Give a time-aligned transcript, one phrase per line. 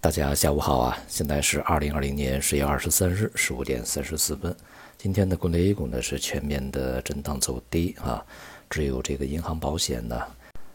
[0.00, 0.96] 大家下午好啊！
[1.08, 4.54] 现在是二零二零年十月二十三日十五点三十四分。
[4.96, 8.24] 今天的国内 A 股呢是全面的震荡走低啊，
[8.70, 10.16] 只有这个银行保险呢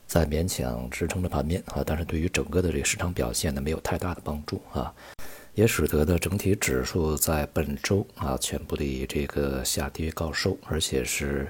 [0.06, 4.94] 在勉强支撑着盘面啊，但是对于整个的这个市场表现呢没有太大的帮助啊，
[5.54, 11.50] 也使得呢整体指数在本周啊全部的这个下跌告收，而且是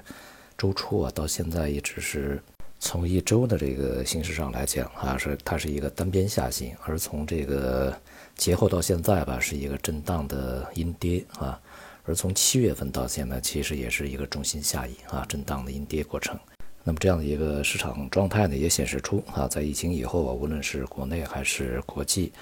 [0.56, 2.40] 周初啊到现在一直是。
[2.84, 7.98] 从一周的这个形势上来讲啊，是它是一个单边下行，而从这个
[8.36, 11.58] 节后到现在吧，是一个震荡的阴跌啊。
[12.04, 16.38] 而从七月份到现在，其实也是一个重心下移啊，震荡的阴跌过程。
[16.84, 22.32] 那么这样的一个市场状态呢，也显示出啊，在疫情以后啊，无论是国内还是国际，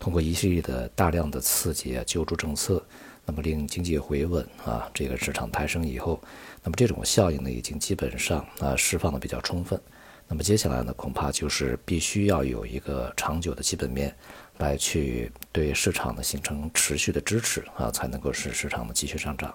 [0.00, 2.84] 通过一系列的大量的刺激啊、救助政策，
[3.24, 6.20] 那么令经济回稳啊，这个市场抬升以后，
[6.62, 9.80] 那么这种效应呢，已经基本上啊释放的比较充分。
[10.28, 14.14] 那么接下来呢，恐怕就是必须要有一个长久的基本面，
[14.58, 19.54] 来去对市场呢形成持续的支持啊，才能够使市场呢继续上涨。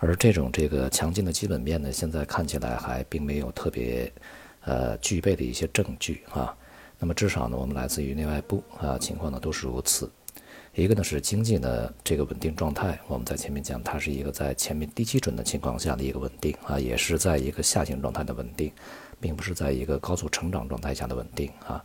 [0.00, 4.12] 而这种这个强劲的基本面呢，现在看起来还并没有特别
[4.64, 6.54] 呃具备的一些证据啊。
[6.98, 10.10] 那么至少呢，我们来自于内外部啊情况呢都是如此。
[10.82, 18.72] 一个呢是经济呢这个稳定状态，我们在前面讲它是一个在前面低基准的情况下的一个稳定啊，也是在一个下行状态的稳定。
[19.20, 21.84] 并不是在一个高速成长状态下的稳定啊，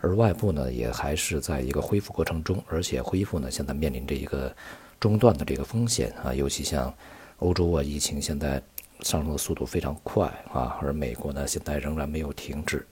[0.00, 4.54] 而外部呢也还是在一个恢复过程中，而且恢复呢现在面临着一个
[5.00, 6.92] 中断的这个风险啊，尤其像
[7.38, 8.62] 欧洲啊疫情现在
[9.00, 12.86] 上升的速度非常快啊，而美国呢现在仍然没有停止，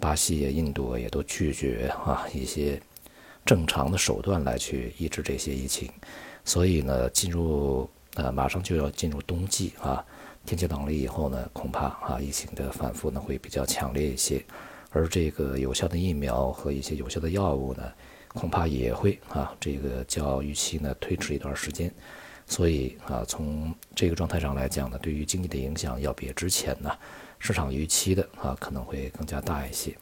[0.00, 2.80] 巴西、印度也都拒绝啊一些
[3.46, 5.88] 正常的手段来去抑制这些疫情，
[6.44, 10.04] 所以呢进入呃马上就要进入冬季啊。
[10.44, 14.44] 天气冷了以后呢，恐怕啊疫情的反复呢会比较强烈一些，
[14.90, 17.82] 而这个有效的疫苗和一些有效的药物呢，
[18.28, 21.92] 恐怕也会啊这个较预期呢推迟一段时间，
[22.46, 26.92] 所以啊从这个状态上来讲呢，对于经济的影响要比之前呢
[27.40, 29.96] 市场预期的啊可能会更加大一些。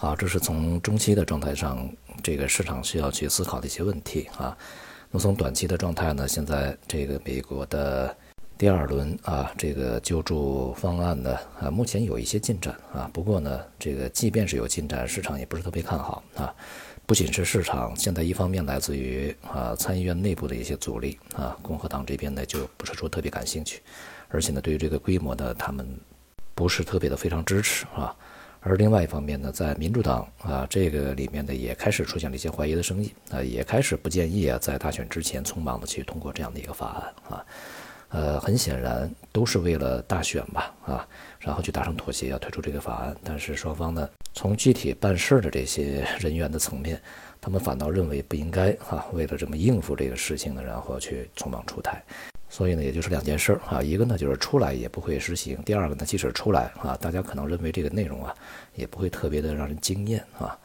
[0.00, 1.86] 好，这是从中期的状态上，
[2.22, 4.56] 这个市场需要去思考的一些问题啊。
[5.10, 8.16] 那么从短期的状态呢，现在这个美国的。
[8.56, 13.10] 第二轮啊，这个救助方案呢，啊，目前有一些进展啊。
[13.12, 16.54] 不过呢，这个即便是有进展，市场也不是特别看好啊。
[17.04, 23.82] 不仅是市场，现在一方面来自于啊参议院内部的一些阻力啊，共和党这边呢就不是说特别感兴趣，
[24.28, 25.86] 而且呢，对于这个规模呢，他们
[26.54, 28.16] 不是特别的非常支持啊。
[28.60, 37.44] 而另外一方面呢，在民主党啊这个里面呢，也开始出现了一些怀疑的声音啊，也开始不建议啊在大选之前匆忙的去通过这样的一个法案啊。
[38.10, 41.06] 呃，很显然都是为了大选吧，啊，
[41.38, 43.16] 然后去达成妥协，要推出这个法案。
[43.22, 47.00] 但是双方呢，从具体办事的这些 人员的层面，
[47.40, 52.02] 他们反倒认为不应该啊，为了这么应付这个事情呢，然后去匆忙出台。
[52.50, 58.34] 所以呢，也就是两件事啊，一个呢就是出来也不会实行，第二个呢，即使出来啊，大家可能认为这个内容啊，
[58.74, 60.58] 也不会特别的让人惊艳啊。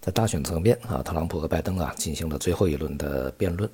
[0.00, 3.68] 在大选层面啊，特朗普和拜登啊进行了最后一轮的辩论。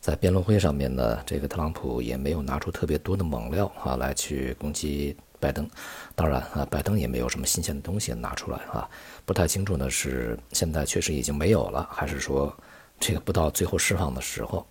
[0.00, 5.68] 在辩论会上面呢，这个特朗普也没有拿出特别多的猛料啊来去攻击拜登，
[6.14, 8.88] 当然啊，拜登也没有什么新鲜的东西拿出来啊，
[9.24, 12.52] 不太清楚呢是现在确实已经没有了，还是说
[12.98, 14.66] 这个不到最后释放的时候，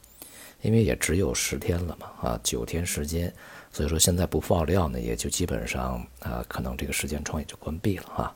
[0.61, 3.33] 因为也只有十天了嘛啊，九天时间，
[3.71, 8.35] 所以说现在不爆料呢，也就基本上啊，可能这个时间窗也就关闭了啊。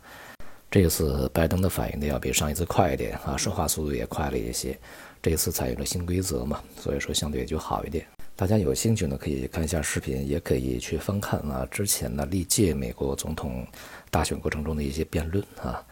[0.69, 4.77] 这次拜登的反应呢要比上一次快一点啊，说话速度也快了一些。
[5.21, 8.05] 这次采用了新规则嘛，所以说相对也就好一点。
[8.35, 13.67] 大家有兴趣呢，可以看一下视频，也可以去翻看啊之前呢历届美国总统
[14.09, 15.83] 大选过程中的一些辩论啊。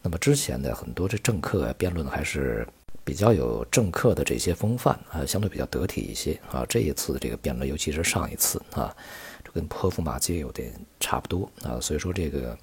[0.00, 2.66] 那么之前的很多这政客辩论还是
[3.08, 6.62] 比较有政客的这些风范啊，相对比较得体一些啊。
[6.68, 8.94] 这一次这个辩论，尤其是上一次啊，
[9.42, 10.70] 就跟泼妇骂街有点
[11.00, 11.80] 差不多啊。
[11.80, 12.54] 所以说这个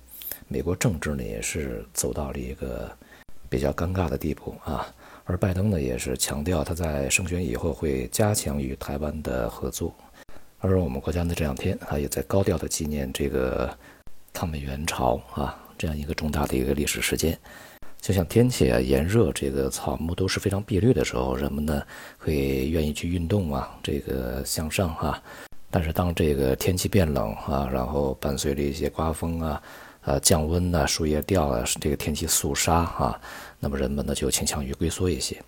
[0.48, 2.96] 美国政治呢也是走到了一个
[3.50, 4.86] 比较尴尬的地步啊。
[5.24, 9.96] 而拜登呢，也是强调他在胜选以后会加强与台湾的合作。
[10.60, 13.76] 而我们国家呢，这两天啊，也在高调的纪念这个
[14.32, 17.36] 抗美援朝啊这样一个重大的一个历史事件。
[18.06, 21.82] 就像天气啊炎热，这个草木都是非常碧绿的时候，人们呢
[22.20, 22.36] 会
[22.68, 25.20] 愿意去运动啊，这个向上啊。
[25.72, 29.60] 但是当这个天气变冷啊，然后伴随着一些刮风啊。
[30.02, 33.20] 呃，降温呐，树叶掉啊，这个天气肃杀啊，
[33.60, 35.42] 那么人们呢就倾向于龟缩一些。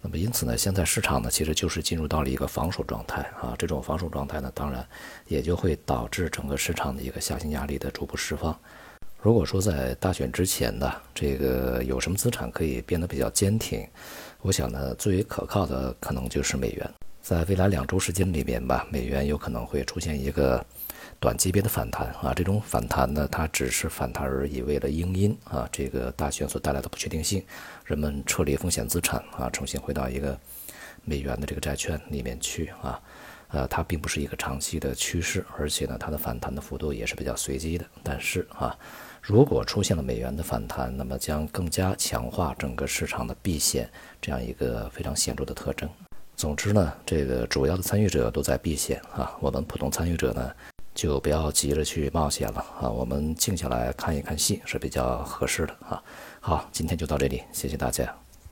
[0.00, 3.56] 那么因此呢，现在市场呢其实就是进入到了一个防守状态啊。
[3.58, 4.86] 这种防守状态呢，当然
[5.26, 8.56] 也就会导致整个市场的一个下行压力的逐步释放。
[9.26, 13.84] 如果说在大选之前呢，这个有什么资产可以变得比较坚挺？
[14.40, 16.88] 我想呢，最为可靠的可能就是美元。
[17.22, 20.64] 在未来两周时间里面吧，美元有可能会出现一个
[21.18, 22.32] 短级别的反弹啊。
[22.36, 27.44] 这种反弹呢，它只是反弹而已，为了应因啊这个大选所带来的不确定性，
[27.84, 30.38] 人们撤离风险资产啊，重新回到一个
[31.02, 33.02] 美元的这个债券里面去啊。
[33.48, 37.84] 呃，它并不是一个长期的趋势，而且呢，它的反弹的幅度也是比较随机的。
[38.02, 38.76] 但是啊，
[39.22, 43.90] 如果出现了美元的反弹，那么将更加强化整个市场的避险
[44.20, 45.88] 这样一个非常显著的特征。
[46.36, 50.52] 总之呢，这个主要的参与者都在避险啊，我们普通参与者呢，
[50.94, 56.02] 就不要急着去冒险了啊，我们静下来看一看戏是比较合适的啊。
[56.40, 58.25] 好，今天就到这里，谢谢大家。